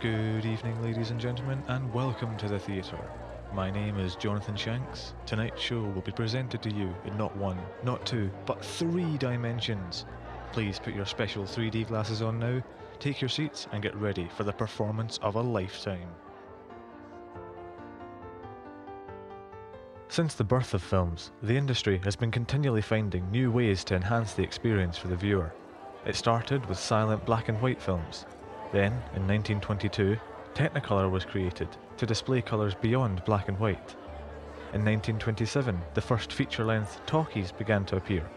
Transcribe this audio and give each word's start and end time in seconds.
Good 0.00 0.46
evening, 0.46 0.80
ladies 0.80 1.10
and 1.10 1.18
gentlemen, 1.18 1.60
and 1.66 1.92
welcome 1.92 2.36
to 2.36 2.46
the 2.46 2.60
theatre. 2.60 3.00
My 3.52 3.68
name 3.68 3.98
is 3.98 4.14
Jonathan 4.14 4.54
Shanks. 4.54 5.12
Tonight's 5.26 5.60
show 5.60 5.80
will 5.80 6.02
be 6.02 6.12
presented 6.12 6.62
to 6.62 6.70
you 6.72 6.94
in 7.04 7.18
not 7.18 7.36
one, 7.36 7.58
not 7.82 8.06
two, 8.06 8.30
but 8.46 8.64
three 8.64 9.18
dimensions. 9.18 10.06
Please 10.52 10.78
put 10.78 10.94
your 10.94 11.04
special 11.04 11.42
3D 11.42 11.88
glasses 11.88 12.22
on 12.22 12.38
now, 12.38 12.62
take 13.00 13.20
your 13.20 13.28
seats, 13.28 13.66
and 13.72 13.82
get 13.82 13.96
ready 13.96 14.28
for 14.36 14.44
the 14.44 14.52
performance 14.52 15.18
of 15.20 15.34
a 15.34 15.42
lifetime. 15.42 16.08
Since 20.06 20.34
the 20.34 20.44
birth 20.44 20.74
of 20.74 20.82
films, 20.82 21.32
the 21.42 21.56
industry 21.56 22.00
has 22.04 22.14
been 22.14 22.30
continually 22.30 22.82
finding 22.82 23.28
new 23.32 23.50
ways 23.50 23.82
to 23.82 23.96
enhance 23.96 24.34
the 24.34 24.44
experience 24.44 24.96
for 24.96 25.08
the 25.08 25.16
viewer. 25.16 25.52
It 26.06 26.14
started 26.14 26.64
with 26.66 26.78
silent 26.78 27.26
black 27.26 27.48
and 27.48 27.60
white 27.60 27.82
films. 27.82 28.26
Then, 28.72 28.92
in 29.14 29.26
1922, 29.26 30.18
Technicolor 30.54 31.08
was 31.08 31.24
created 31.24 31.68
to 31.96 32.06
display 32.06 32.42
colours 32.42 32.74
beyond 32.74 33.24
black 33.24 33.48
and 33.48 33.58
white. 33.58 33.94
In 34.74 34.84
1927, 34.84 35.80
the 35.94 36.00
first 36.00 36.32
feature 36.32 36.64
length 36.64 37.00
talkies 37.06 37.52
began 37.52 37.84
to 37.86 37.96
appear, 37.96 38.28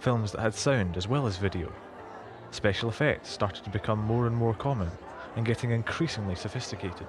films 0.00 0.32
that 0.32 0.40
had 0.40 0.54
sound 0.54 0.96
as 0.96 1.06
well 1.06 1.26
as 1.26 1.36
video. 1.36 1.70
Special 2.50 2.88
effects 2.88 3.28
started 3.28 3.62
to 3.64 3.70
become 3.70 3.98
more 3.98 4.26
and 4.26 4.34
more 4.34 4.54
common 4.54 4.90
and 5.36 5.44
getting 5.44 5.70
increasingly 5.70 6.34
sophisticated. 6.34 7.06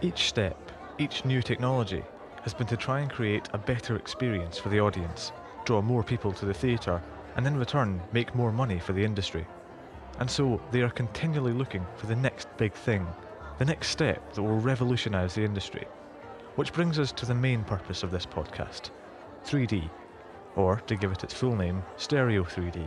Each 0.00 0.28
step, 0.28 0.56
each 0.98 1.24
new 1.24 1.42
technology, 1.42 2.04
has 2.42 2.54
been 2.54 2.68
to 2.68 2.76
try 2.76 3.00
and 3.00 3.10
create 3.10 3.48
a 3.52 3.58
better 3.58 3.96
experience 3.96 4.56
for 4.56 4.68
the 4.68 4.80
audience, 4.80 5.32
draw 5.64 5.82
more 5.82 6.04
people 6.04 6.32
to 6.32 6.46
the 6.46 6.54
theatre, 6.54 7.02
and 7.38 7.46
in 7.46 7.56
return 7.56 8.02
make 8.12 8.34
more 8.34 8.52
money 8.52 8.80
for 8.80 8.92
the 8.92 9.04
industry. 9.04 9.46
And 10.18 10.28
so 10.28 10.60
they 10.72 10.82
are 10.82 10.90
continually 10.90 11.52
looking 11.52 11.86
for 11.96 12.06
the 12.06 12.16
next 12.16 12.48
big 12.58 12.74
thing, 12.74 13.06
the 13.58 13.64
next 13.64 13.88
step 13.88 14.34
that 14.34 14.42
will 14.42 14.58
revolutionise 14.58 15.34
the 15.34 15.44
industry. 15.44 15.86
Which 16.56 16.72
brings 16.72 16.98
us 16.98 17.12
to 17.12 17.26
the 17.26 17.34
main 17.34 17.62
purpose 17.62 18.02
of 18.02 18.10
this 18.10 18.26
podcast 18.26 18.90
3D, 19.46 19.88
or 20.56 20.82
to 20.88 20.96
give 20.96 21.12
it 21.12 21.22
its 21.22 21.32
full 21.32 21.54
name, 21.54 21.84
Stereo 21.96 22.42
3D. 22.42 22.84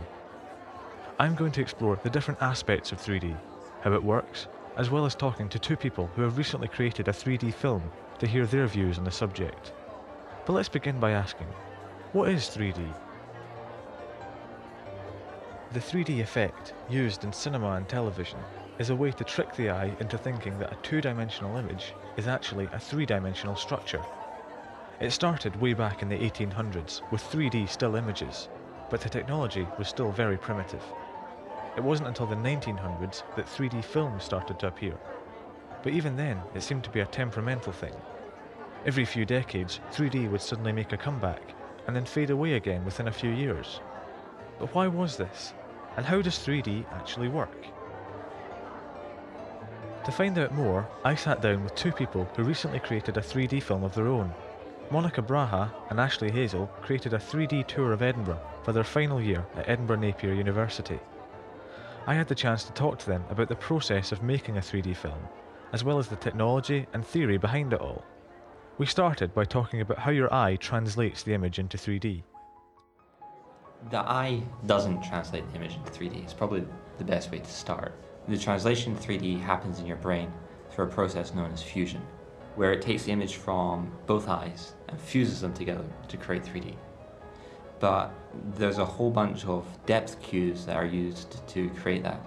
I'm 1.18 1.34
going 1.34 1.52
to 1.52 1.62
explore 1.62 1.98
the 2.02 2.10
different 2.10 2.42
aspects 2.42 2.92
of 2.92 3.00
3D, 3.00 3.34
how 3.80 3.94
it 3.94 4.04
works, 4.04 4.48
as 4.76 4.90
well 4.90 5.06
as 5.06 5.14
talking 5.14 5.48
to 5.48 5.58
two 5.58 5.78
people 5.78 6.10
who 6.14 6.20
have 6.20 6.36
recently 6.36 6.68
created 6.68 7.08
a 7.08 7.12
3D 7.12 7.54
film 7.54 7.82
to 8.18 8.26
hear 8.26 8.44
their 8.44 8.66
views 8.66 8.98
on 8.98 9.04
the 9.04 9.10
subject. 9.10 9.72
But 10.44 10.52
let's 10.52 10.68
begin 10.68 11.00
by 11.00 11.12
asking 11.12 11.48
what 12.12 12.28
is 12.28 12.42
3D? 12.44 12.92
The 15.72 15.80
3D 15.80 16.20
effect, 16.20 16.74
used 16.90 17.24
in 17.24 17.32
cinema 17.32 17.70
and 17.76 17.88
television, 17.88 18.38
is 18.78 18.90
a 18.90 18.94
way 18.94 19.10
to 19.10 19.24
trick 19.24 19.56
the 19.56 19.70
eye 19.70 19.96
into 20.00 20.18
thinking 20.18 20.58
that 20.58 20.70
a 20.70 20.76
two 20.82 21.00
dimensional 21.00 21.56
image 21.56 21.94
is 22.18 22.28
actually 22.28 22.68
a 22.74 22.78
three 22.78 23.06
dimensional 23.06 23.56
structure. 23.56 24.02
It 25.00 25.12
started 25.12 25.58
way 25.58 25.72
back 25.72 26.02
in 26.02 26.10
the 26.10 26.18
1800s 26.18 27.00
with 27.10 27.22
3D 27.22 27.70
still 27.70 27.96
images, 27.96 28.50
but 28.90 29.00
the 29.00 29.08
technology 29.08 29.66
was 29.78 29.88
still 29.88 30.12
very 30.12 30.36
primitive. 30.36 30.82
It 31.74 31.82
wasn't 31.82 32.08
until 32.08 32.26
the 32.26 32.36
1900s 32.36 33.22
that 33.36 33.46
3D 33.46 33.82
films 33.82 34.24
started 34.24 34.58
to 34.58 34.66
appear. 34.66 34.98
But 35.82 35.94
even 35.94 36.18
then, 36.18 36.42
it 36.54 36.62
seemed 36.62 36.84
to 36.84 36.90
be 36.90 37.00
a 37.00 37.06
temperamental 37.06 37.72
thing. 37.72 37.94
Every 38.84 39.06
few 39.06 39.24
decades, 39.24 39.80
3D 39.90 40.30
would 40.30 40.42
suddenly 40.42 40.72
make 40.72 40.92
a 40.92 40.98
comeback 40.98 41.54
and 41.86 41.96
then 41.96 42.04
fade 42.04 42.28
away 42.28 42.54
again 42.56 42.84
within 42.84 43.08
a 43.08 43.12
few 43.12 43.30
years. 43.30 43.80
But 44.58 44.74
why 44.74 44.86
was 44.86 45.16
this? 45.16 45.54
And 45.96 46.06
how 46.06 46.22
does 46.22 46.38
3D 46.38 46.84
actually 46.92 47.28
work? 47.28 47.66
To 50.04 50.10
find 50.10 50.36
out 50.38 50.52
more, 50.52 50.88
I 51.04 51.14
sat 51.14 51.42
down 51.42 51.62
with 51.62 51.74
two 51.74 51.92
people 51.92 52.28
who 52.36 52.42
recently 52.42 52.80
created 52.80 53.16
a 53.16 53.20
3D 53.20 53.62
film 53.62 53.84
of 53.84 53.94
their 53.94 54.08
own. 54.08 54.34
Monika 54.90 55.24
Bracha 55.24 55.70
and 55.90 56.00
Ashley 56.00 56.30
Hazle 56.30 56.68
created 56.82 57.14
a 57.14 57.18
3D 57.18 57.66
tour 57.66 57.92
of 57.92 58.02
Edinburgh 58.02 58.40
for 58.64 58.72
their 58.72 58.84
final 58.84 59.22
year 59.22 59.46
at 59.54 59.68
Edinburgh 59.68 60.00
Napier 60.00 60.34
University. 60.34 60.98
I 62.06 62.14
had 62.14 62.26
the 62.26 62.34
chance 62.34 62.64
to 62.64 62.72
talk 62.72 62.98
to 62.98 63.06
them 63.06 63.24
about 63.30 63.48
the 63.48 63.54
process 63.54 64.10
of 64.10 64.24
making 64.24 64.56
a 64.56 64.60
3D 64.60 64.96
film, 64.96 65.28
as 65.72 65.84
well 65.84 65.98
as 65.98 66.08
the 66.08 66.16
technology 66.16 66.86
and 66.92 67.06
theory 67.06 67.38
behind 67.38 67.72
it 67.72 67.80
all. 67.80 68.04
We 68.78 68.86
started 68.86 69.32
by 69.32 69.44
talking 69.44 69.82
about 69.82 70.00
how 70.00 70.10
your 70.10 70.34
eye 70.34 70.56
translates 70.56 71.22
the 71.22 71.34
image 71.34 71.60
into 71.60 71.76
3D. 71.76 72.24
The 73.90 73.98
eye 73.98 74.42
doesn't 74.66 75.02
translate 75.02 75.48
the 75.50 75.56
image 75.56 75.74
into 75.74 75.90
3D. 75.90 76.22
It's 76.22 76.32
probably 76.32 76.64
the 76.98 77.04
best 77.04 77.30
way 77.30 77.40
to 77.40 77.50
start. 77.50 77.94
The 78.28 78.38
translation 78.38 78.96
to 78.96 79.02
3D 79.02 79.40
happens 79.40 79.80
in 79.80 79.86
your 79.86 79.96
brain 79.96 80.32
through 80.70 80.86
a 80.86 80.88
process 80.88 81.34
known 81.34 81.50
as 81.52 81.62
fusion, 81.62 82.00
where 82.54 82.72
it 82.72 82.80
takes 82.80 83.04
the 83.04 83.12
image 83.12 83.36
from 83.36 83.90
both 84.06 84.28
eyes 84.28 84.74
and 84.88 85.00
fuses 85.00 85.40
them 85.40 85.52
together 85.52 85.84
to 86.08 86.16
create 86.16 86.44
3D. 86.44 86.76
But 87.80 88.14
there's 88.54 88.78
a 88.78 88.84
whole 88.84 89.10
bunch 89.10 89.44
of 89.44 89.66
depth 89.86 90.22
cues 90.22 90.64
that 90.66 90.76
are 90.76 90.86
used 90.86 91.46
to 91.48 91.68
create 91.70 92.04
that. 92.04 92.20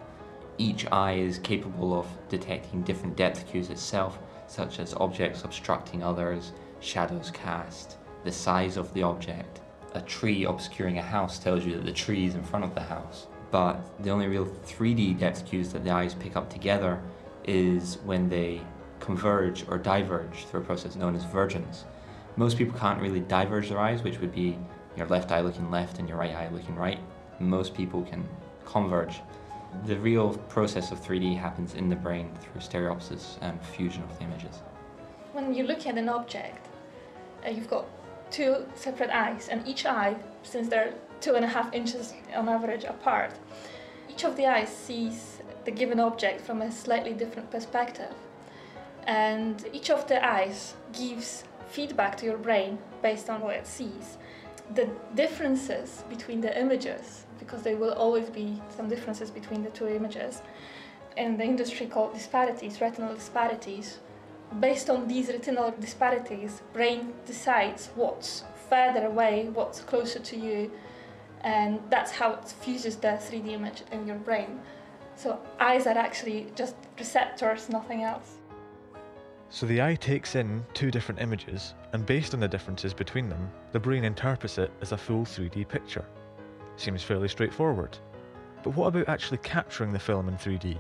Each 0.57 0.85
eye 0.91 1.13
is 1.13 1.39
capable 1.39 1.97
of 1.97 2.05
detecting 2.29 2.83
different 2.83 3.15
depth 3.15 3.47
cues 3.47 3.69
itself, 3.69 4.19
such 4.47 4.79
as 4.79 4.93
objects 4.95 5.43
obstructing 5.43 6.03
others, 6.03 6.51
shadows 6.81 7.31
cast, 7.31 7.97
the 8.25 8.31
size 8.31 8.77
of 8.77 8.93
the 8.93 9.03
object. 9.03 9.61
A 9.95 10.01
tree 10.01 10.43
obscuring 10.43 10.97
a 10.97 11.01
house 11.01 11.39
tells 11.39 11.65
you 11.65 11.77
that 11.77 11.85
the 11.85 11.93
tree 11.93 12.25
is 12.25 12.35
in 12.35 12.43
front 12.43 12.65
of 12.65 12.75
the 12.75 12.81
house. 12.81 13.27
But 13.49 14.03
the 14.03 14.09
only 14.09 14.27
real 14.27 14.45
3D 14.45 15.17
depth 15.17 15.45
cues 15.45 15.71
that 15.71 15.85
the 15.85 15.91
eyes 15.91 16.13
pick 16.13 16.35
up 16.35 16.49
together 16.49 17.01
is 17.45 17.99
when 18.03 18.27
they 18.27 18.61
converge 18.99 19.65
or 19.69 19.77
diverge 19.77 20.45
through 20.45 20.59
a 20.59 20.63
process 20.63 20.97
known 20.97 21.15
as 21.15 21.23
vergence. 21.23 21.85
Most 22.35 22.57
people 22.57 22.77
can't 22.77 23.01
really 23.01 23.21
diverge 23.21 23.69
their 23.69 23.79
eyes, 23.79 24.03
which 24.03 24.19
would 24.19 24.35
be 24.35 24.57
your 24.97 25.07
left 25.07 25.31
eye 25.31 25.39
looking 25.39 25.71
left 25.71 25.97
and 25.99 26.09
your 26.09 26.17
right 26.17 26.35
eye 26.35 26.49
looking 26.51 26.75
right. 26.75 26.99
Most 27.39 27.73
people 27.73 28.03
can 28.03 28.27
converge. 28.65 29.21
The 29.85 29.97
real 29.97 30.33
process 30.49 30.91
of 30.91 30.99
3D 31.01 31.37
happens 31.37 31.73
in 31.73 31.87
the 31.87 31.95
brain 31.95 32.29
through 32.41 32.59
stereopsis 32.59 33.37
and 33.39 33.61
fusion 33.61 34.03
of 34.03 34.17
the 34.17 34.25
images. 34.25 34.57
When 35.31 35.53
you 35.53 35.63
look 35.63 35.87
at 35.87 35.97
an 35.97 36.09
object, 36.09 36.67
uh, 37.45 37.49
you've 37.49 37.69
got 37.69 37.85
two 38.35 38.65
separate 38.75 39.09
eyes, 39.09 39.47
and 39.47 39.65
each 39.65 39.85
eye, 39.85 40.15
since 40.43 40.67
they're 40.67 40.93
two 41.21 41.35
and 41.35 41.45
a 41.45 41.47
half 41.47 41.73
inches 41.73 42.13
on 42.35 42.49
average 42.49 42.83
apart, 42.83 43.31
each 44.09 44.25
of 44.25 44.35
the 44.35 44.45
eyes 44.45 44.69
sees 44.69 45.41
the 45.63 45.71
given 45.71 45.99
object 45.99 46.41
from 46.41 46.61
a 46.61 46.69
slightly 46.71 47.13
different 47.13 47.49
perspective. 47.49 48.13
And 49.07 49.55
each 49.71 49.89
of 49.89 50.07
the 50.07 50.19
eyes 50.35 50.73
gives 50.91 51.45
feedback 51.67 52.17
to 52.17 52.25
your 52.25 52.37
brain 52.37 52.77
based 53.01 53.29
on 53.29 53.41
what 53.41 53.55
it 53.55 53.67
sees 53.67 54.17
the 54.73 54.89
differences 55.13 56.03
between 56.09 56.41
the 56.41 56.59
images, 56.59 57.25
because 57.39 57.61
there 57.61 57.77
will 57.77 57.93
always 57.93 58.29
be 58.29 58.61
some 58.75 58.89
differences 58.89 59.29
between 59.29 59.63
the 59.63 59.69
two 59.69 59.87
images, 59.87 60.41
in 61.17 61.37
the 61.37 61.43
industry 61.43 61.85
called 61.85 62.13
disparities, 62.13 62.81
retinal 62.81 63.13
disparities. 63.13 63.99
Based 64.59 64.89
on 64.89 65.07
these 65.07 65.27
retinal 65.27 65.73
disparities, 65.79 66.61
brain 66.71 67.13
decides 67.25 67.89
what's 67.95 68.43
further 68.69 69.05
away, 69.05 69.49
what's 69.53 69.81
closer 69.81 70.19
to 70.19 70.37
you, 70.37 70.71
and 71.41 71.79
that's 71.89 72.11
how 72.11 72.33
it 72.33 72.47
fuses 72.47 72.95
the 72.95 73.07
3D 73.07 73.49
image 73.49 73.83
in 73.91 74.07
your 74.07 74.17
brain. 74.17 74.59
So 75.15 75.39
eyes 75.59 75.87
are 75.87 75.97
actually 75.97 76.47
just 76.55 76.75
receptors, 76.97 77.69
nothing 77.69 78.03
else. 78.03 78.37
So 79.49 79.65
the 79.65 79.81
eye 79.81 79.95
takes 79.95 80.35
in 80.35 80.65
two 80.73 80.89
different 80.89 81.21
images, 81.21 81.75
and 81.93 82.05
based 82.05 82.33
on 82.33 82.39
the 82.39 82.47
differences 82.47 82.93
between 82.93 83.29
them, 83.29 83.51
the 83.71 83.79
brain 83.79 84.03
interprets 84.03 84.57
it 84.57 84.71
as 84.81 84.91
a 84.91 84.97
full 84.97 85.23
3D 85.23 85.67
picture. 85.67 86.05
Seems 86.77 87.03
fairly 87.03 87.27
straightforward. 87.27 87.97
But 88.63 88.75
what 88.75 88.87
about 88.87 89.07
actually 89.07 89.37
capturing 89.39 89.93
the 89.93 89.99
film 89.99 90.27
in 90.27 90.35
3D? 90.35 90.77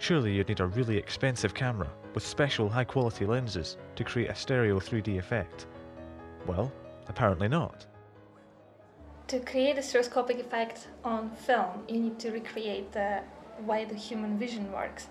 Surely 0.00 0.32
you'd 0.32 0.48
need 0.48 0.60
a 0.60 0.66
really 0.66 0.96
expensive 0.96 1.52
camera 1.52 1.86
with 2.14 2.26
special 2.26 2.70
high 2.70 2.84
quality 2.84 3.26
lenses 3.26 3.76
to 3.96 4.02
create 4.02 4.30
a 4.30 4.34
stereo 4.34 4.80
3D 4.80 5.18
effect. 5.18 5.66
Well, 6.46 6.72
apparently 7.08 7.48
not. 7.48 7.84
To 9.26 9.40
create 9.40 9.76
a 9.76 9.82
stereoscopic 9.82 10.38
effect 10.38 10.88
on 11.04 11.30
film, 11.30 11.84
you 11.86 12.00
need 12.00 12.18
to 12.20 12.30
recreate 12.30 12.90
the 12.92 13.20
way 13.66 13.84
the 13.84 13.94
human 13.94 14.38
vision 14.38 14.72
works. 14.72 15.08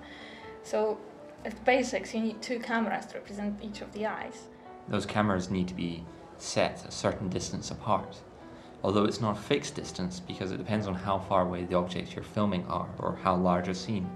So 0.64 0.98
at 1.46 1.54
the 1.54 1.62
basics, 1.62 2.16
you 2.16 2.22
need 2.22 2.42
two 2.42 2.58
cameras 2.60 3.06
to 3.08 3.20
represent 3.20 3.64
each 3.64 3.82
of 3.82 3.94
the 3.94 4.08
eyes. 4.08 4.48
Those 4.88 5.06
cameras 5.06 5.52
need 5.52 5.68
to 5.68 5.76
be 5.76 6.04
set 6.40 6.84
a 6.88 6.92
certain 6.92 7.30
distance 7.30 7.70
apart, 7.70 8.18
although 8.84 9.06
it's 9.06 9.22
not 9.22 9.38
a 9.38 9.42
fixed 9.42 9.76
distance 9.76 10.20
because 10.20 10.52
it 10.52 10.58
depends 10.58 10.88
on 10.88 10.96
how 10.96 11.20
far 11.20 11.44
away 11.44 11.66
the 11.66 11.78
objects 11.78 12.16
you're 12.16 12.24
filming 12.24 12.66
are 12.66 12.90
or 12.98 13.20
how 13.22 13.36
large 13.36 13.68
a 13.68 13.76
scene. 13.76 14.10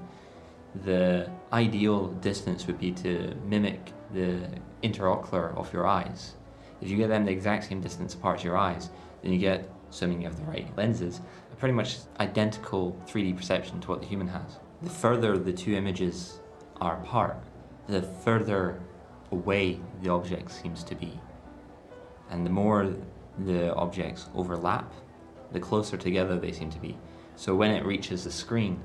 The 0.84 1.30
ideal 1.52 2.08
distance 2.08 2.66
would 2.68 2.80
be 2.80 2.92
to 2.94 3.36
mimic 3.46 3.94
the 4.12 4.48
interocular 4.84 5.56
of 5.56 5.72
your 5.72 5.86
eyes. 5.86 6.34
If 6.82 6.90
you 6.90 6.98
get 6.98 7.10
them 7.10 7.26
the 7.26 7.32
exact 7.32 7.66
same 7.66 7.80
distance 7.80 8.14
apart 8.14 8.40
as 8.40 8.44
your 8.44 8.58
eyes, 8.58 8.90
then 9.22 9.32
you 9.32 9.40
get, 9.40 9.70
assuming 9.90 10.22
you 10.22 10.28
have 10.28 10.38
the 10.38 10.46
right 10.46 10.68
lenses, 10.76 11.22
a 11.52 11.56
pretty 11.56 11.74
much 11.74 11.98
identical 12.20 13.00
3D 13.08 13.38
perception 13.38 13.80
to 13.82 13.88
what 13.88 14.02
the 14.02 14.08
human 14.08 14.28
has. 14.28 14.60
The 14.82 14.90
further 14.90 15.38
the 15.38 15.54
two 15.54 15.76
images 15.76 16.40
are 16.82 16.98
apart, 16.98 17.38
the 17.88 18.02
further 18.02 18.82
away 19.32 19.80
the 20.02 20.10
object 20.10 20.52
seems 20.52 20.84
to 20.86 20.96
be. 20.96 21.20
And 22.30 22.46
the 22.46 22.50
more 22.50 22.94
the 23.46 23.74
objects 23.76 24.28
overlap, 24.36 24.92
the 25.52 25.60
closer 25.60 25.98
together 25.98 26.38
they 26.38 26.52
seem 26.52 26.70
to 26.72 26.80
be. 26.80 26.98
So 27.36 27.56
when 27.56 27.72
it 27.72 27.86
reaches 27.86 28.24
the 28.24 28.32
screen, 28.32 28.82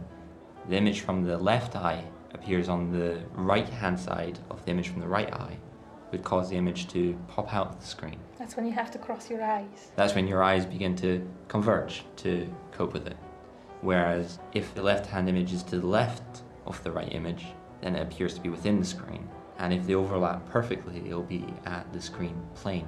the 0.69 0.77
image 0.77 1.01
from 1.01 1.25
the 1.25 1.39
left 1.39 1.77
eye 1.77 2.05
appears 2.35 2.69
on 2.69 2.93
the 2.93 3.23
right 3.35 3.69
hand 3.69 3.99
side 3.99 4.39
of 4.51 4.65
the 4.65 4.71
image 4.71 4.89
from 4.89 5.01
the 5.01 5.09
right 5.09 5.33
eye, 5.33 5.57
would 6.13 6.25
cause 6.25 6.49
the 6.51 6.57
image 6.57 6.89
to 6.89 7.19
pop 7.29 7.53
out 7.53 7.69
of 7.69 7.81
the 7.81 7.87
screen. 7.87 8.19
That's 8.39 8.57
when 8.57 8.67
you 8.67 8.73
have 8.73 8.91
to 8.93 8.99
cross 8.99 9.31
your 9.31 9.43
eyes. 9.43 9.91
That's 9.97 10.15
when 10.15 10.27
your 10.27 10.43
eyes 10.43 10.65
begin 10.65 10.97
to 10.97 11.27
converge 11.49 12.05
to 12.17 12.49
cope 12.73 12.93
with 12.93 13.07
it. 13.07 13.17
Whereas 13.81 14.39
if 14.53 14.75
the 14.75 14.83
left 14.83 15.07
hand 15.07 15.29
image 15.29 15.53
is 15.53 15.63
to 15.65 15.79
the 15.79 15.87
left 15.87 16.43
of 16.67 16.83
the 16.83 16.93
right 16.93 17.13
image, 17.13 17.47
then 17.81 17.95
it 17.95 18.03
appears 18.03 18.35
to 18.35 18.41
be 18.41 18.49
within 18.49 18.81
the 18.81 18.87
screen. 18.87 19.29
And 19.59 19.73
if 19.73 19.87
they 19.87 19.95
overlap 19.95 20.49
perfectly, 20.49 21.03
it'll 21.07 21.23
be 21.23 21.47
at 21.67 21.93
the 21.93 22.01
screen 22.01 22.41
plane. 22.55 22.87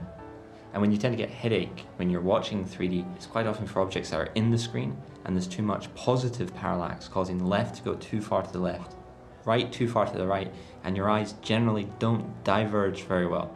And 0.72 0.80
when 0.80 0.92
you 0.92 0.98
tend 0.98 1.12
to 1.12 1.22
get 1.22 1.30
headache 1.30 1.84
when 1.96 2.10
you're 2.10 2.20
watching 2.20 2.64
3D, 2.64 3.16
it's 3.16 3.26
quite 3.26 3.46
often 3.46 3.66
for 3.66 3.80
objects 3.80 4.10
that 4.10 4.20
are 4.20 4.30
in 4.34 4.50
the 4.50 4.58
screen 4.58 4.96
and 5.24 5.34
there's 5.34 5.46
too 5.46 5.62
much 5.62 5.92
positive 5.94 6.54
parallax 6.54 7.08
causing 7.08 7.44
left 7.44 7.76
to 7.76 7.82
go 7.82 7.94
too 7.94 8.20
far 8.20 8.42
to 8.42 8.52
the 8.52 8.58
left, 8.58 8.96
right 9.44 9.72
too 9.72 9.88
far 9.88 10.06
to 10.06 10.16
the 10.16 10.26
right, 10.26 10.52
and 10.84 10.96
your 10.96 11.10
eyes 11.10 11.34
generally 11.42 11.88
don't 11.98 12.44
diverge 12.44 13.02
very 13.02 13.26
well. 13.26 13.54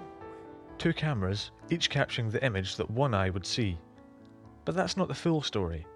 Two 0.78 0.92
cameras, 0.92 1.50
each 1.70 1.88
capturing 1.88 2.30
the 2.30 2.44
image 2.44 2.76
that 2.76 2.90
one 2.90 3.14
eye 3.14 3.30
would 3.30 3.46
see. 3.46 3.78
But 4.64 4.74
that's 4.74 4.96
not 4.96 5.08
the 5.08 5.14
full 5.14 5.40
story. 5.40 5.86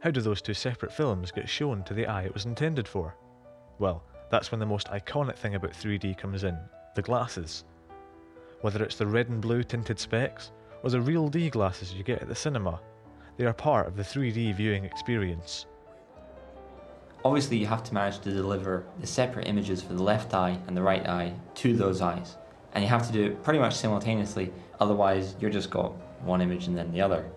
How 0.00 0.10
do 0.10 0.20
those 0.20 0.42
two 0.42 0.54
separate 0.54 0.92
films 0.92 1.32
get 1.32 1.48
shown 1.48 1.82
to 1.84 1.94
the 1.94 2.06
eye 2.06 2.24
it 2.24 2.34
was 2.34 2.44
intended 2.44 2.86
for? 2.86 3.16
Well, 3.78 4.04
that's 4.30 4.50
when 4.50 4.60
the 4.60 4.66
most 4.66 4.88
iconic 4.88 5.36
thing 5.36 5.54
about 5.54 5.72
3D 5.72 6.18
comes 6.18 6.44
in 6.44 6.58
the 6.94 7.02
glasses. 7.02 7.64
Whether 8.60 8.82
it's 8.82 8.96
the 8.96 9.06
red 9.06 9.28
and 9.28 9.40
blue 9.40 9.62
tinted 9.62 9.98
specs, 9.98 10.50
or 10.86 10.90
the 10.90 11.00
real 11.00 11.26
D 11.26 11.50
glasses 11.50 11.92
you 11.92 12.04
get 12.04 12.22
at 12.22 12.28
the 12.28 12.34
cinema, 12.36 12.80
they 13.38 13.44
are 13.44 13.52
part 13.52 13.88
of 13.88 13.96
the 13.96 14.04
3D 14.04 14.54
viewing 14.54 14.84
experience. 14.84 15.66
Obviously, 17.24 17.56
you 17.56 17.66
have 17.66 17.82
to 17.82 17.92
manage 17.92 18.20
to 18.20 18.30
deliver 18.30 18.86
the 19.00 19.06
separate 19.06 19.48
images 19.48 19.82
for 19.82 19.94
the 19.94 20.02
left 20.04 20.32
eye 20.32 20.56
and 20.68 20.76
the 20.76 20.82
right 20.82 21.04
eye 21.08 21.34
to 21.56 21.76
those 21.76 22.00
eyes. 22.00 22.36
And 22.72 22.84
you 22.84 22.88
have 22.88 23.04
to 23.04 23.12
do 23.12 23.24
it 23.24 23.42
pretty 23.42 23.58
much 23.58 23.74
simultaneously, 23.74 24.52
otherwise, 24.78 25.34
you're 25.40 25.50
just 25.50 25.70
got 25.70 25.90
one 26.22 26.40
image 26.40 26.68
and 26.68 26.78
then 26.78 26.92
the 26.92 27.00
other. 27.00 27.28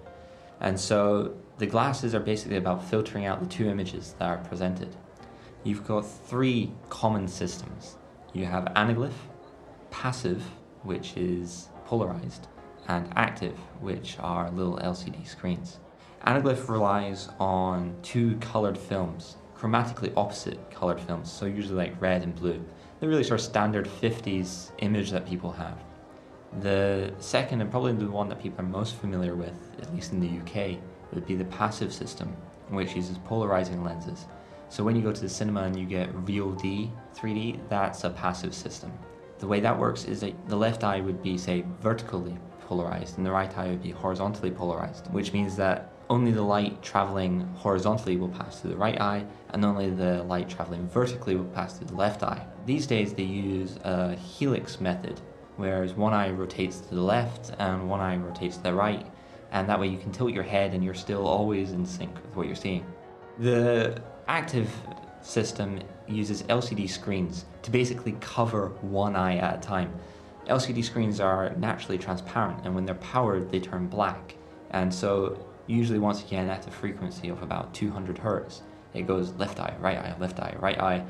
And 0.59 0.79
so 0.79 1.33
the 1.57 1.65
glasses 1.65 2.13
are 2.13 2.19
basically 2.19 2.57
about 2.57 2.87
filtering 2.87 3.25
out 3.25 3.39
the 3.39 3.47
two 3.47 3.67
images 3.67 4.13
that 4.19 4.25
are 4.25 4.37
presented. 4.37 4.95
You've 5.63 5.87
got 5.87 6.01
three 6.01 6.71
common 6.89 7.27
systems 7.27 7.97
you 8.31 8.45
have 8.45 8.65
anaglyph, 8.75 9.19
passive, 9.89 10.43
which 10.83 11.17
is 11.17 11.69
polarized, 11.85 12.47
and 12.89 13.07
active, 13.15 13.55
which 13.79 14.17
are 14.19 14.51
little 14.51 14.77
LCD 14.79 15.25
screens. 15.25 15.79
Anaglyph 16.27 16.67
relies 16.67 17.29
on 17.39 17.95
two 18.01 18.35
colored 18.37 18.77
films, 18.77 19.37
chromatically 19.55 20.11
opposite 20.17 20.69
colored 20.71 20.99
films, 20.99 21.31
so 21.31 21.45
usually 21.45 21.77
like 21.77 22.01
red 22.01 22.23
and 22.23 22.35
blue. 22.35 22.61
They're 22.99 23.07
really 23.07 23.23
sort 23.23 23.39
of 23.39 23.45
standard 23.45 23.87
50s 23.87 24.71
image 24.79 25.11
that 25.11 25.25
people 25.25 25.51
have. 25.51 25.77
The 26.61 27.13
second, 27.19 27.61
and 27.61 27.69
probably 27.69 27.93
the 27.93 28.07
one 28.07 28.27
that 28.29 28.41
people 28.41 28.65
are 28.65 28.67
most 28.67 28.95
familiar 28.95 29.35
with, 29.35 29.53
at 29.81 29.93
least 29.93 30.11
in 30.11 30.19
the 30.19 30.27
UK, 30.41 30.79
would 31.13 31.25
be 31.25 31.35
the 31.35 31.45
passive 31.45 31.93
system, 31.93 32.35
which 32.69 32.95
uses 32.95 33.17
polarizing 33.19 33.83
lenses. 33.83 34.25
So 34.67 34.83
when 34.83 34.95
you 34.95 35.01
go 35.01 35.11
to 35.11 35.21
the 35.21 35.29
cinema 35.29 35.61
and 35.63 35.79
you 35.79 35.85
get 35.85 36.09
Real 36.27 36.51
D 36.51 36.91
3D, 37.15 37.59
that's 37.69 38.03
a 38.03 38.09
passive 38.09 38.53
system. 38.53 38.91
The 39.37 39.47
way 39.47 39.59
that 39.61 39.77
works 39.77 40.05
is 40.05 40.19
that 40.21 40.33
the 40.49 40.55
left 40.55 40.83
eye 40.83 40.99
would 40.99 41.23
be, 41.23 41.37
say, 41.37 41.63
vertically 41.81 42.37
polarized 42.69 43.17
and 43.17 43.25
the 43.25 43.31
right 43.31 43.57
eye 43.57 43.67
would 43.67 43.81
be 43.81 43.89
horizontally 43.89 44.51
polarized, 44.51 45.11
which 45.11 45.33
means 45.33 45.55
that 45.55 45.91
only 46.09 46.31
the 46.31 46.41
light 46.41 46.81
traveling 46.83 47.41
horizontally 47.55 48.15
will 48.15 48.29
pass 48.29 48.61
through 48.61 48.71
the 48.71 48.77
right 48.77 48.99
eye 49.01 49.25
and 49.49 49.65
only 49.65 49.89
the 49.89 50.23
light 50.23 50.47
traveling 50.47 50.87
vertically 50.87 51.35
will 51.35 51.51
pass 51.59 51.77
through 51.77 51.87
the 51.87 51.95
left 51.95 52.21
eye. 52.23 52.45
These 52.65 52.85
days 52.85 53.13
they 53.13 53.23
use 53.23 53.77
a 53.83 54.15
helix 54.15 54.79
method, 54.79 55.19
whereas 55.57 55.93
one 55.93 56.13
eye 56.13 56.29
rotates 56.29 56.79
to 56.81 56.95
the 56.95 57.01
left 57.01 57.51
and 57.57 57.89
one 57.89 57.99
eye 57.99 58.17
rotates 58.17 58.57
to 58.57 58.63
the 58.63 58.73
right, 58.73 59.05
and 59.51 59.67
that 59.67 59.79
way 59.79 59.87
you 59.87 59.97
can 59.97 60.11
tilt 60.11 60.31
your 60.31 60.43
head 60.43 60.73
and 60.75 60.83
you're 60.83 60.93
still 60.93 61.27
always 61.27 61.71
in 61.71 61.85
sync 61.85 62.13
with 62.13 62.35
what 62.35 62.45
you're 62.45 62.55
seeing. 62.55 62.85
The 63.39 63.99
active 64.27 64.69
system 65.21 65.79
uses 66.07 66.43
LCD 66.43 66.87
screens 66.89 67.45
to 67.63 67.71
basically 67.71 68.15
cover 68.21 68.69
one 68.81 69.15
eye 69.15 69.37
at 69.37 69.57
a 69.57 69.61
time. 69.67 69.91
LCD 70.49 70.83
screens 70.83 71.19
are 71.19 71.51
naturally 71.55 71.97
transparent, 71.97 72.65
and 72.65 72.75
when 72.75 72.85
they're 72.85 72.95
powered, 72.95 73.51
they 73.51 73.59
turn 73.59 73.87
black. 73.87 74.35
And 74.71 74.93
so, 74.93 75.45
usually, 75.67 75.99
once 75.99 76.23
again, 76.23 76.49
at 76.49 76.67
a 76.67 76.71
frequency 76.71 77.29
of 77.29 77.41
about 77.43 77.73
200 77.73 78.17
hertz, 78.17 78.63
it 78.93 79.07
goes 79.07 79.31
left 79.33 79.59
eye, 79.59 79.75
right 79.79 79.97
eye, 79.97 80.15
left 80.19 80.39
eye, 80.39 80.55
right 80.59 80.79
eye, 80.79 81.05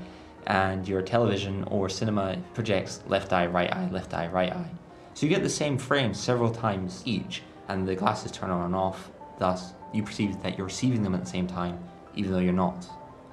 and 0.48 0.88
your 0.88 1.02
television 1.02 1.64
or 1.66 1.90
cinema 1.90 2.38
projects 2.54 3.02
left 3.08 3.34
eye, 3.34 3.48
right 3.48 3.74
eye, 3.74 3.90
left 3.90 4.14
eye, 4.14 4.28
right 4.28 4.52
eye. 4.52 4.72
So, 5.14 5.26
you 5.26 5.34
get 5.34 5.44
the 5.44 5.50
same 5.50 5.78
frame 5.78 6.14
several 6.14 6.52
times 6.52 7.02
each, 7.06 7.42
and 7.70 7.88
the 7.88 7.96
glasses 7.96 8.32
turn 8.32 8.50
on 8.50 8.66
and 8.66 8.76
off, 8.76 9.10
thus, 9.38 9.74
you 9.94 10.04
perceive 10.04 10.42
that 10.44 10.58
you're 10.58 10.68
receiving 10.68 11.02
them 11.02 11.16
at 11.16 11.24
the 11.24 11.30
same 11.30 11.48
time, 11.48 11.80
even 12.16 12.32
though 12.32 12.40
you're 12.40 12.54
not 12.54 12.86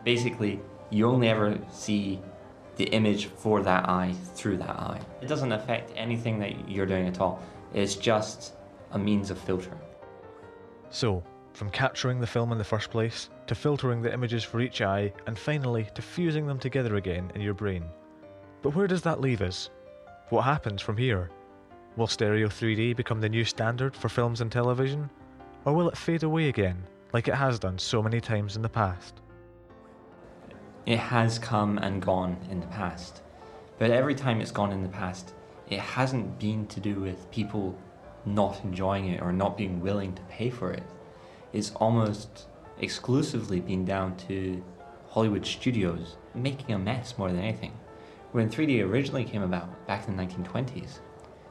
basically 0.06 0.61
you 0.91 1.05
only 1.05 1.29
ever 1.29 1.58
see 1.70 2.20
the 2.76 2.84
image 2.84 3.26
for 3.26 3.62
that 3.62 3.88
eye 3.88 4.14
through 4.34 4.58
that 4.58 4.70
eye. 4.70 5.00
It 5.20 5.26
doesn't 5.26 5.52
affect 5.52 5.93
anything 5.96 6.38
that 6.40 6.69
you're 6.69 6.87
doing 6.87 7.08
at 7.08 7.20
all. 7.20 7.43
It's 7.75 7.94
just 7.94 8.55
a 8.93 8.99
means 8.99 9.31
of 9.31 9.38
filtering. 9.38 9.81
So, 10.90 11.25
from 11.52 11.70
capturing 11.70 12.20
the 12.20 12.26
film 12.26 12.52
in 12.52 12.58
the 12.58 12.64
first 12.64 12.90
place, 12.90 13.31
to 13.46 13.55
filtering 13.55 14.02
the 14.02 14.12
images 14.12 14.44
for 14.44 14.61
each 14.61 14.82
eye, 14.82 15.12
and 15.26 15.38
finally 15.38 15.88
to 15.94 16.02
fusing 16.02 16.46
them 16.46 16.58
together 16.58 16.96
again 16.96 17.32
in 17.34 17.40
your 17.40 17.55
brain. 17.55 17.84
But 18.62 18.75
where 18.75 18.87
does 18.87 19.02
that 19.02 19.20
leave 19.20 19.40
us? 19.40 19.70
What 20.29 20.43
happens 20.43 20.82
from 20.82 20.96
here? 20.96 21.31
Will 21.96 22.06
Stereo 22.06 22.49
3D 22.49 22.94
become 22.94 23.20
the 23.20 23.29
new 23.29 23.44
standard 23.44 23.96
for 23.96 24.11
films 24.11 24.43
and 24.43 24.52
television? 24.52 25.08
Or 25.64 25.72
will 25.72 25.88
it 25.88 25.96
fade 25.96 26.25
away 26.25 26.49
again, 26.49 26.82
like 27.12 27.26
it 27.26 27.34
has 27.34 27.58
done 27.58 27.79
so 27.79 28.03
many 28.03 28.20
times 28.20 28.56
in 28.56 28.62
the 28.62 28.69
past? 28.69 29.22
It 30.86 31.00
has 31.00 31.40
come 31.40 31.78
and 31.78 32.00
gone 32.00 32.36
in 32.48 32.60
the 32.60 32.66
past. 32.69 33.20
But 33.76 33.90
every 33.90 34.14
time 34.14 34.40
it's 34.40 34.52
gone 34.52 34.70
in 34.70 34.84
the 34.84 34.88
past, 34.88 35.34
it 35.69 35.81
hasn't 35.81 36.38
been 36.38 36.69
to 36.69 36.78
do 36.78 37.00
with 37.00 37.28
people 37.32 37.76
not 38.24 38.62
enjoying 38.62 39.08
it 39.08 39.20
or 39.20 39.32
not 39.32 39.58
being 39.58 39.81
willing 39.81 40.14
to 40.14 40.22
pay 40.22 40.48
for 40.48 40.70
it. 40.70 40.84
It's 41.52 41.72
almost 41.72 42.46
exclusively 42.78 43.58
been 43.58 43.84
down 43.84 44.16
to 44.28 44.62
Hollywood 45.08 45.44
studios 45.44 46.19
making 46.36 46.72
a 46.72 46.78
mess 46.78 47.19
more 47.19 47.32
than 47.32 47.40
anything. 47.40 47.72
When 48.31 48.48
3D 48.48 48.84
originally 48.84 49.24
came 49.24 49.43
about 49.43 49.86
back 49.88 50.06
in 50.06 50.16
the 50.16 50.22
1920s, 50.22 51.00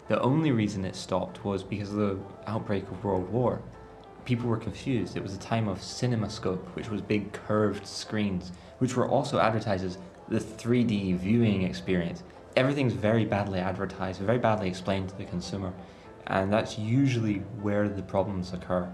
the 0.08 0.22
only 0.22 0.52
reason 0.52 0.86
it 0.86 0.96
stopped 0.96 1.44
was 1.44 1.62
because 1.62 1.90
of 1.92 1.98
the 1.98 2.20
outbreak 2.48 2.84
of 2.90 3.04
World 3.04 3.30
War. 3.32 3.62
People 4.26 4.50
were 4.50 4.58
confused. 4.58 5.16
It 5.16 5.24
was 5.24 5.36
a 5.36 5.40
time 5.40 5.68
of 5.68 5.80
CinemaScope, 5.80 6.66
which 6.76 6.90
was 6.90 7.02
big 7.02 7.32
curved 7.32 7.88
screens 7.88 8.52
which 8.80 8.96
were 8.96 9.08
also 9.08 9.40
advertised 9.40 9.86
as 9.86 9.98
the 10.28 10.40
3D 10.40 11.18
viewing 11.18 11.64
experience. 11.64 12.24
Everything's 12.56 12.94
very 12.94 13.26
badly 13.26 13.60
advertised, 13.60 14.22
very 14.22 14.38
badly 14.38 14.68
explained 14.68 15.10
to 15.10 15.18
the 15.18 15.26
consumer, 15.26 15.74
and 16.28 16.52
that's 16.52 16.78
usually 16.78 17.36
where 17.62 17.88
the 17.90 18.02
problems 18.02 18.54
occur. 18.54 18.92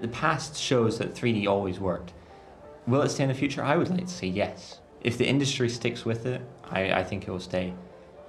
The 0.00 0.08
past 0.08 0.56
shows 0.56 0.98
that 0.98 1.14
3D 1.14 1.46
always 1.46 1.78
worked. 1.78 2.12
Will 2.86 3.02
it 3.02 3.10
stay 3.10 3.24
in 3.24 3.28
the 3.28 3.34
future? 3.34 3.62
I 3.62 3.76
would 3.76 3.90
like 3.90 4.06
to 4.06 4.08
say 4.08 4.28
yes. 4.28 4.80
If 5.02 5.18
the 5.18 5.26
industry 5.26 5.68
sticks 5.68 6.04
with 6.04 6.26
it, 6.26 6.40
I, 6.64 6.92
I 6.92 7.04
think 7.04 7.26
it 7.26 7.30
will 7.30 7.40
stay. 7.40 7.74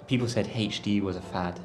People 0.07 0.27
said 0.27 0.47
HD 0.47 1.01
was 1.01 1.15
a 1.15 1.21
fad, 1.21 1.59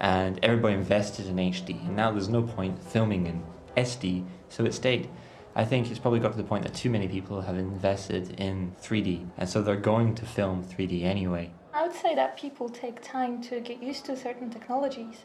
and 0.00 0.38
everybody 0.42 0.74
invested 0.74 1.26
in 1.26 1.36
HD, 1.36 1.84
and 1.86 1.96
now 1.96 2.10
there's 2.10 2.28
no 2.28 2.42
point 2.42 2.82
filming 2.82 3.26
in 3.26 3.42
SD, 3.76 4.24
so 4.48 4.64
it 4.64 4.74
stayed. 4.74 5.08
I 5.56 5.64
think 5.64 5.90
it's 5.90 6.00
probably 6.00 6.20
got 6.20 6.32
to 6.32 6.36
the 6.36 6.44
point 6.44 6.64
that 6.64 6.74
too 6.74 6.90
many 6.90 7.06
people 7.06 7.40
have 7.42 7.56
invested 7.56 8.40
in 8.40 8.74
3D, 8.82 9.28
and 9.38 9.48
so 9.48 9.62
they're 9.62 9.76
going 9.76 10.14
to 10.16 10.26
film 10.26 10.64
3D 10.64 11.04
anyway. 11.04 11.52
I 11.72 11.86
would 11.86 11.94
say 11.94 12.14
that 12.14 12.36
people 12.36 12.68
take 12.68 13.00
time 13.02 13.42
to 13.42 13.60
get 13.60 13.82
used 13.82 14.04
to 14.06 14.16
certain 14.16 14.50
technologies. 14.50 15.24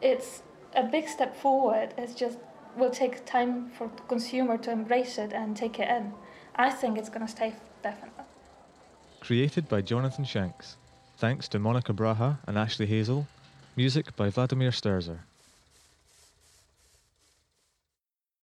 It's 0.00 0.42
a 0.74 0.84
big 0.84 1.08
step 1.08 1.36
forward. 1.36 1.94
It's 1.98 2.14
just 2.14 2.38
will 2.76 2.90
take 2.90 3.24
time 3.24 3.70
for 3.70 3.90
the 3.96 4.02
consumer 4.02 4.56
to 4.58 4.70
embrace 4.70 5.18
it 5.18 5.32
and 5.32 5.56
take 5.56 5.78
it 5.80 5.88
in. 5.88 6.12
I 6.54 6.70
think 6.70 6.98
it's 6.98 7.08
going 7.08 7.26
to 7.26 7.30
stay 7.30 7.54
definitely. 7.82 8.24
Created 9.20 9.68
by 9.68 9.80
Jonathan 9.80 10.24
Shanks. 10.24 10.76
Thanks 11.16 11.48
to 11.48 11.58
Monika 11.58 11.94
Bracha 11.94 12.38
and 12.46 12.56
Ashley 12.56 12.86
Hazle. 12.86 13.26
Music 13.76 14.14
by 14.16 14.30
Vladimir 14.30 14.70
Sterzer. 14.70 15.20